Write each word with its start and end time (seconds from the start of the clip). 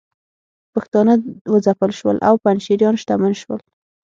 پښتانه 0.73 1.13
وځپل 1.53 1.91
شول 1.99 2.17
او 2.27 2.33
پنجشیریان 2.43 2.95
شتمن 3.01 3.33
شول 3.41 3.61